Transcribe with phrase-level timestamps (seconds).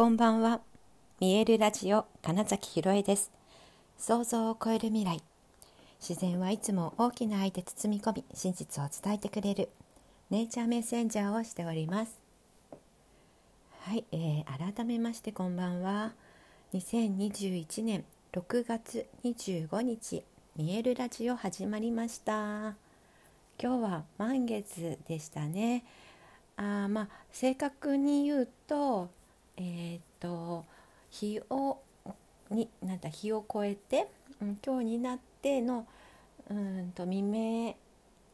[0.00, 0.62] こんばんは。
[1.20, 3.30] 見えるラジオ金崎ひろえです。
[3.98, 5.22] 想像を超える未来。
[6.00, 9.68] 自然はいつも大きな愛で包み込み、真実を伝えてくれる
[10.30, 12.18] ネイチャーメッセンジャーをしております。
[13.82, 16.12] はい、えー、改めましてこんばんは。
[16.72, 20.24] 2021年6月25日、
[20.56, 22.74] 見えるラジオ始まりました。
[23.62, 25.84] 今日は満月でしたね。
[26.56, 29.10] あまあ正確に言うと
[29.60, 30.64] えっ、と
[31.10, 31.78] 日を
[32.50, 34.08] になんだ日を超えて、
[34.40, 35.86] うん、今日になっての
[36.48, 37.76] うんと未明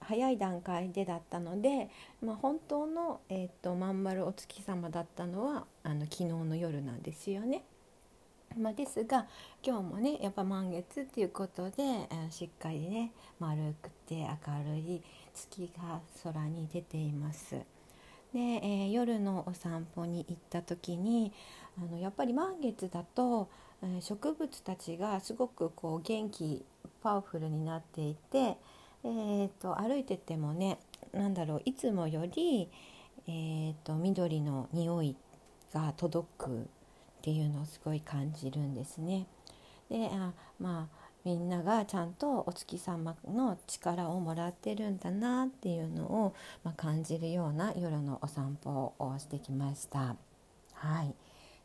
[0.01, 1.91] 早い段階でだったので、
[2.23, 7.65] まあ、本当の、えーと、まん丸お月様だったのはあの昨日の夜なんですよね。
[8.57, 9.27] まあ、ですが
[9.63, 15.02] 今日もねやっぱ満月っていうことで、えー、しっかりね丸くて明るい
[15.35, 17.76] 月が空に出ています。
[18.37, 21.33] で、えー、夜のお散歩に行った時に
[21.79, 23.49] あのやっぱり満月だと、
[23.83, 26.63] えー、植物たちがすごくこう元気
[27.02, 28.59] パワフルになっていて、
[29.05, 30.79] えーと、歩いててもね
[31.15, 32.69] 何だろういつもより、
[33.27, 35.16] えーと、と緑の匂い
[35.73, 36.65] が届くっ
[37.23, 39.27] ていうのをすごい感じるんですね。
[39.88, 50.15] であまあみんながちゃんとお月様の力をもらってるんだなっていうのを、ま、感じるような夜のお散歩をしてきました。
[50.74, 51.13] はい。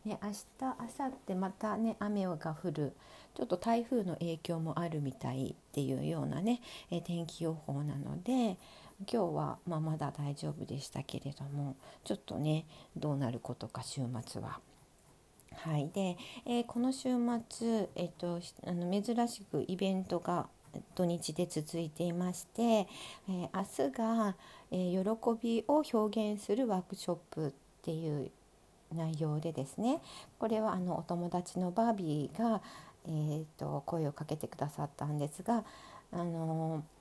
[0.04, 2.94] ね、明日明後日またね雨が降る。
[3.36, 8.58] ちょっと台風の影響もあるみたいっていうようなね、え天気予報なので
[9.02, 12.66] 今日は、まあ、まだ大丈夫でしたけれどもちょっとね
[12.98, 14.59] どうなることか週末は。
[15.56, 15.90] はい。
[15.94, 17.10] でえー、この週
[17.50, 20.48] 末、えーと、あの珍しくイベントが
[20.96, 24.36] 土日で続いていまして、えー、明日が、
[24.72, 27.52] えー、喜びを表現するワークショップっ
[27.84, 28.32] ていう
[28.96, 30.02] 内容でですね
[30.40, 32.62] これはあのお友達のバービーが、
[33.06, 35.64] えーと声をかけてくださったんですが、
[36.12, 37.01] あのー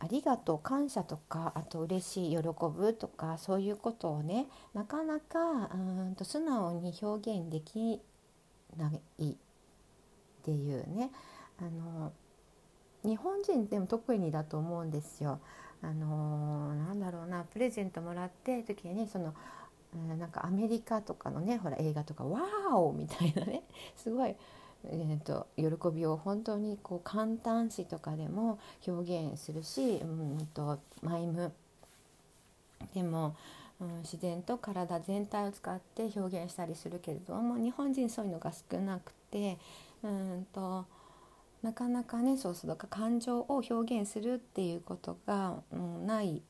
[0.00, 5.76] ありがとう感謝とかあと嬉しい喜ぶとかそういうことをねなかなかう
[6.10, 8.00] んと素直に表現でき
[8.76, 9.34] ないっ
[10.44, 11.10] ていうね
[11.60, 12.12] あの
[13.04, 15.40] 日本人でも特にだと思うんですよ。
[15.80, 19.32] あのなんだろうなプレゼントもらって時にその
[20.18, 23.62] なんかアメリカとかのねほら映画とか「ワーオ!」みたいなね
[23.96, 24.34] すごい
[24.84, 31.52] えーと、喜びを本当にこう簡単詞とかでも表現するし、うんと、マイム。
[32.94, 33.36] でも、
[33.80, 39.58] うん、自然と体全体を使って表現したりするけれども日本人そういうのが少なくて
[40.02, 40.84] うんと
[41.62, 46.42] なかなかねそうすると感情を表現するっていうことが、うん、ない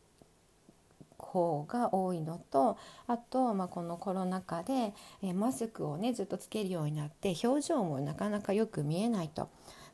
[1.19, 9.49] 方が多いのとあと、まあ、このコロナ禍で、えマスクをねずっとつけるようになって表情もなかなかよく見えないと。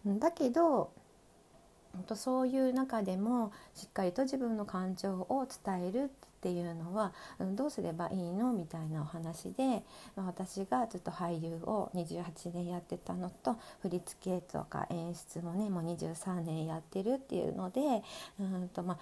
[0.06, 0.92] だけど
[2.14, 6.08] そういう中でもしっかりと自分の感情を伝えるっ
[6.44, 7.14] ていうのは
[7.54, 9.82] どうすればいいのみたいなお話で
[10.14, 18.02] 私がずっと俳優を28年やってたのと振り付けとか演出もねもう23年やってるっていうので
[18.38, 18.98] うんと、まあ、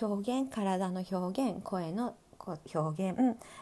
[0.00, 2.14] 表現体の表現声の
[2.74, 3.18] 表現、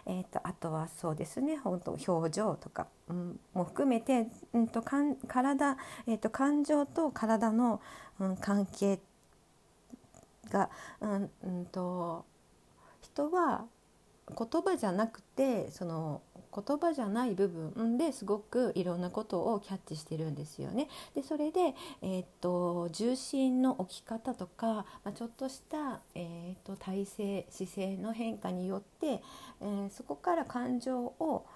[0.06, 5.76] えーと、あとはそうですね本当表情とか、うん、も含めて、うんと、かん体、
[6.06, 7.80] えーと、感情と体の、
[8.18, 8.98] うん、関係
[10.50, 10.70] が、
[11.00, 12.24] うんうんと
[13.02, 13.64] 人は
[14.36, 20.88] 言葉じゃなくてその言葉じゃない部分ですごくいろんなことをキャッチしてるんですよね。
[21.14, 29.22] でそれで、えー、っと重心の置き方とか、まあ、ちょっとした、えー、っと体勢姿勢の変化によって、
[29.60, 31.46] えー、そこから感情を、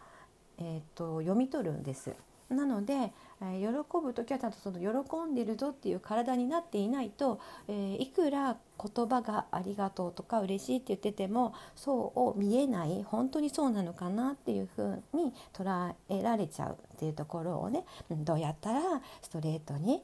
[0.59, 2.15] えっと読み取るんです。
[2.49, 3.12] なので、
[3.53, 3.69] え喜
[4.03, 16.76] ぶ時はちゃんとその喜んでるぞっていう体になっていないと、えー、いくら言葉が「ありがとう」とか「嬉しい」って言っててもそうを見えない本当にそうなのかなっていうふうに捉えられちゃう。
[16.94, 18.81] っていうところをねどうやったら
[19.20, 20.02] ストレートに、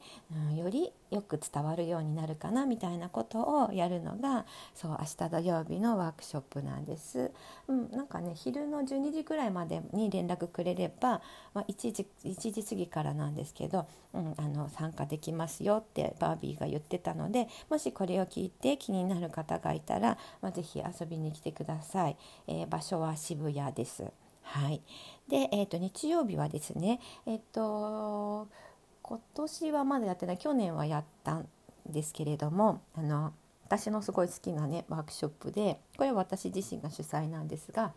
[0.49, 7.31] うん、よりよく伝わるようになるかなみたいなことをやるのがそう明日土曜日のワークショップなんです。
[7.67, 11.21] うん、なんかね昼の12時くらいまでに連絡くれれば、
[11.53, 22.17] まあ、1, 時1時過ぎからなんですけど、うん、あの参加できますよってバービーが言ってたのでもしこれを聞いて気になる方がいたら、まあ、ぜひ遊びに来てください。
[22.47, 24.05] えー、場所は渋谷です。
[24.51, 24.81] はい、
[25.29, 28.49] で、えーと、日曜日はですね、えーと、
[29.01, 31.47] 今年はまだやってない去年はやったん
[31.89, 33.33] ですけれどもあの
[33.65, 37.93] 私のすごい好きなねワークショップでこれは私自身が主催なんですが、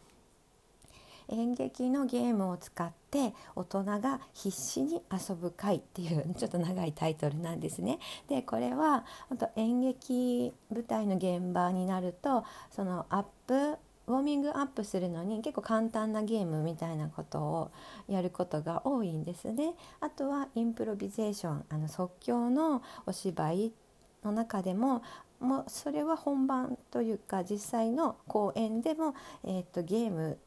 [1.29, 7.99] 演劇のゲームを使って大人が必死に遊ぶ会っていう ちょっと長いタイトルなんですね。
[8.29, 17.71] でこれは本当演劇舞台の現場になるとそのアップウォーミングアップするのに結構簡単なゲームみたいなことを
[18.09, 19.75] やることが多いんですね。
[20.01, 23.73] あとはインプロビゼーションあの即興のお芝居
[24.23, 25.03] の中でも
[25.41, 29.15] もうそれは本番というか実際の公演でも、
[29.45, 30.39] えーと、ゲーム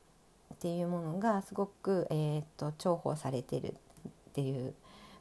[0.54, 3.76] っていうものがすごく、えーと、重宝されてる
[4.10, 4.74] っていう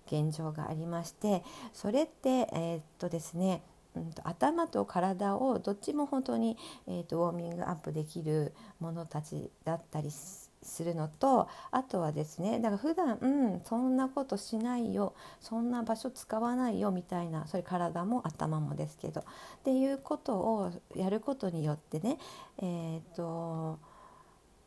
[0.07, 1.43] 現状がありまして
[1.73, 3.63] それってえっ、とですね
[3.97, 6.57] うんと、頭と体をどっちも本当に、
[6.87, 19.25] えーと、ウォーミングアップできるものたちだったりするのとあとはですねだから普段うんそんなことしないよそんな場所使わないよみたいなそれ体も頭もですけどっ
[19.65, 22.19] ていうことをやることによってね
[22.59, 23.79] えっ、ー、と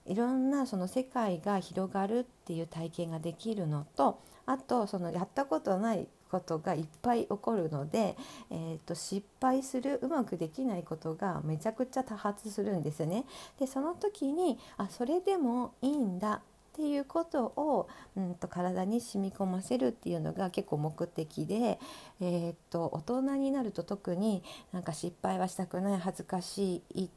[0.05, 8.15] いろんなその世界が広がるっていう体験ができるのとあとそのやったことないことがいっぱい起こるので、
[8.51, 13.25] えーと、失敗するうまくできないことがめちゃくちゃ多発するんですね。
[13.59, 16.41] でその時にあそれでもいいんだっ
[16.73, 21.79] ていうことを、うんと、体に染み込ませるっていうのが結構目的で、
[22.21, 27.09] えーと大人になると特になんか失敗はしたくない恥ずかしいっ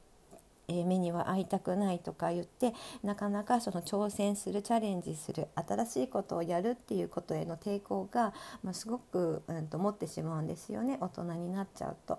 [0.68, 2.72] え目には会いたくないとか言って
[3.02, 8.32] なかなかその挑戦するチャレンジする新しいことをやるっていうことへの抵抗が、
[8.62, 12.18] まあ、すごく、うん、と持ってしまうんですよね大人になっちゃうと。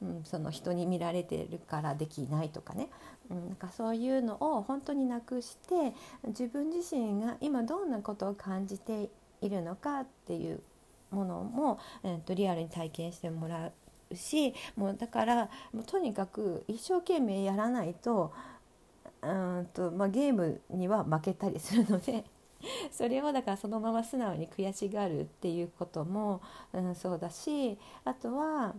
[0.00, 2.88] うん、その人に見られてるからできないとかね、
[3.30, 5.94] うん、なんかそういうのを本当になくして
[6.26, 9.10] 自分自身が今どんなことを感じて
[9.40, 10.60] いるのかっていう
[11.12, 13.70] ものも、えー、とリアルに体験してもら
[14.16, 18.32] しもうだからもうとにかく一生懸命やらないと
[19.22, 22.24] うんと、まあ、ゲームには負けたりするので
[22.90, 26.40] それをだからそのまま素直に悔しがるっていうことも、
[26.72, 28.74] うん、そうだしあとは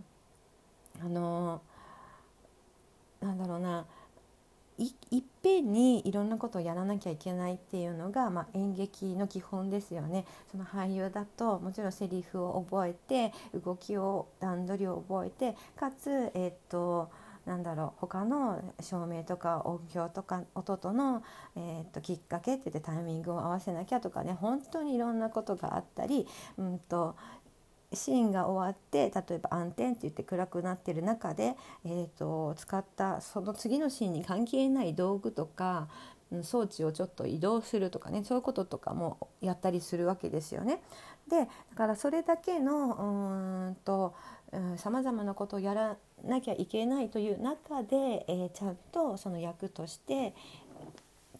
[1.02, 1.62] あの
[3.20, 3.86] なんだろうな
[4.78, 10.24] いいっぺんにいろんなことをやらなきゃいけないっていうのが、まあ、演劇の基本ですよね。
[10.50, 13.32] その俳優だともちろんセリフを覚えて
[13.64, 17.10] 動きを段取りを覚えてかつ、えー、っと
[17.46, 21.22] なんだろう他の照明とか音響とか音との、
[21.56, 27.16] えー、っときっかけって言ってタイミングを合わせなきゃとかね本当にいろんなことがあったり、うんと
[27.94, 35.88] シーンが終わって例えば暗転って言って暗くなってる中で、えーと、使ったその次のシーンに関係ない道具とか
[36.42, 40.80] 装置をちょっと移動するとかねそういうこととかもやったりするわけですよね。
[41.28, 41.46] でだ
[41.76, 44.14] からそれだけのうんと
[44.76, 50.34] さまざまなことをやらなきゃいけないという中で、えー、ちゃんとその役として、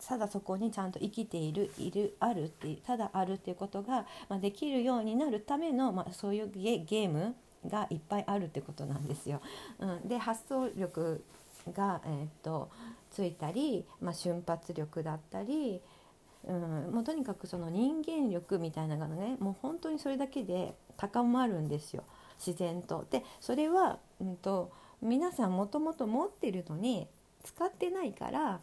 [0.07, 7.35] ただそこにちゃんと生きているいるあるってただあるっていうことが、まあ、できるようになるための、まあ、そういうゲーム
[7.67, 9.41] がいっぱいあるってことなんですよ。
[9.79, 11.25] うん、で発想力
[11.73, 12.71] が、えー、っと
[13.11, 15.81] ついたり、まあ、瞬発力だったり、
[16.47, 22.05] うん、もうとにかくその人間力みたいなのがねもう本当にそれだけで高まるんですよ
[22.45, 23.07] 自然と。
[23.11, 24.71] でそれは、うんと
[25.03, 27.07] 皆さんもともと持ってるのに
[27.43, 28.61] 使ってないから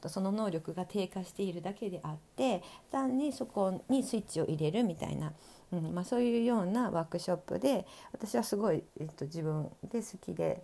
[0.00, 2.62] とその能力が低下しているだけであって
[2.92, 5.32] 単にそこにスイッチを入れるみたいな、
[5.72, 10.62] うんまあ、そういうようなワークショップで私はすごい、えっと、自分で好きで、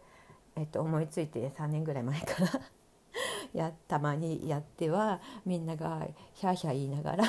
[0.56, 2.60] えっと、思いついて3年ぐらい前から
[3.52, 7.24] やたまにやってはみんながヒャーヒャー言いながら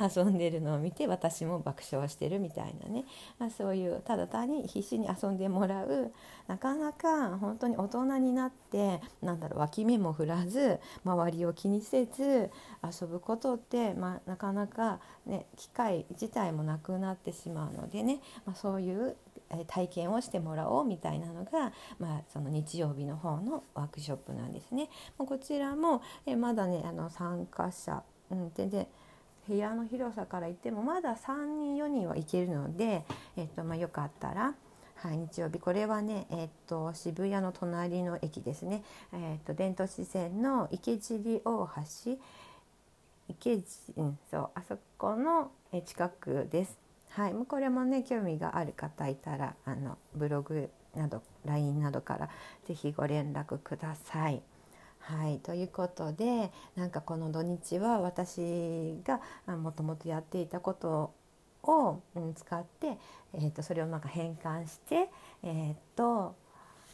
[0.00, 3.04] 遊んでるのを見て私も爆笑してるみたいなね、
[3.38, 6.12] まあ、そういうただ単に必死に遊んでもらう。
[6.46, 12.50] なかなか本当に大人になってなんだろう脇目も振らず周りを気にせず
[12.84, 19.16] 遊ぶことって、まあ、なかなか、ね、機会自体もなくなってしまうのでね、まあ、そういう
[19.66, 24.88] 体験をしてもらおうみたいなのが、まあ、その日曜日の方のワークショップなんですね。
[25.18, 26.02] こちらも
[26.38, 28.86] まだねあの参加者、うん、全然
[29.48, 33.04] 部屋の広さから言ってもまだ3人4人はいけるので、
[33.36, 34.54] えっとまあ、よかったら、
[34.96, 41.68] はい、日曜日これはね、えっと、渋谷の隣の駅ですね、えっと、伝統支線の池尻大
[42.04, 42.18] 橋
[43.28, 43.54] 池
[43.96, 45.50] うん、そうあそこの
[45.84, 46.78] 近くです。
[47.10, 52.28] はい、もうこれもね興味がある方いたらあのブログなど LINE などから
[52.66, 54.42] 是非ご連絡ください。
[55.06, 59.20] はいということでなんかこの土日は私が
[59.56, 61.14] もともとやっていたこと
[61.62, 62.98] を、うん、使って、
[63.32, 65.08] えーと、それをなんか変換して、
[65.42, 66.34] えーと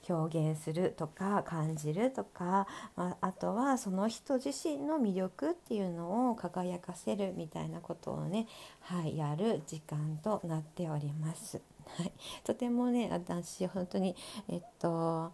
[0.09, 2.67] 表現するとか感じるとか、
[2.97, 8.47] まあ、あとはその人自身の魅力っていうのを輝かせるみたいなことをね、
[8.81, 11.61] はい、やる時間となっております。
[11.97, 12.13] はい、
[12.45, 14.17] とてもね私本当に
[14.49, 15.33] えっと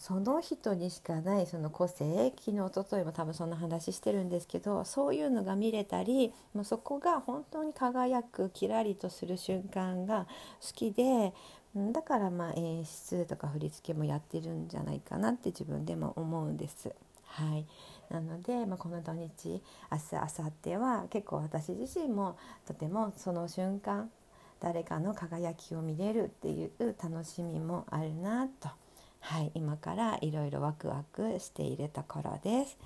[0.00, 10.26] その人にしかないその個性昨日おとといも多分そんな話してるんですけどそういうのが見れたりもうそこが本当に輝くキラリとする瞬間が
[10.60, 11.32] 好きで
[11.92, 16.94] だからまあ演出とか振り付けもやってるんじゃないかなって自分でも思うんです。
[17.24, 17.66] はい、
[18.08, 19.60] なので、まあ、この土日
[19.90, 24.10] 明日明後日は結構私自身もとてもその瞬間
[24.60, 28.70] 誰かの輝きを見れるっていう楽しみもあるなと。
[29.20, 32.78] はい、今からいろいろワクワクしているところです。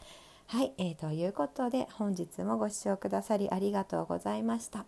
[0.47, 4.85] はい、えー、ということで本日もご視聴くださりありがとうございました。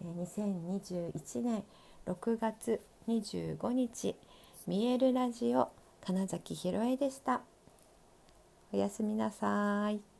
[0.00, 1.64] えー、2021年
[2.06, 4.16] 6月25日
[4.66, 5.70] 見えるラジオ
[6.04, 7.42] 金崎ひろえでした。
[8.72, 10.15] おやすみなさい。